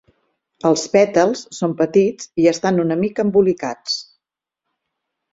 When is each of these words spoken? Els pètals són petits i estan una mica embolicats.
Els 0.67 0.83
pètals 0.93 1.43
són 1.57 1.75
petits 1.81 2.31
i 2.43 2.47
estan 2.51 2.79
una 2.85 2.97
mica 3.01 3.25
embolicats. 3.27 3.99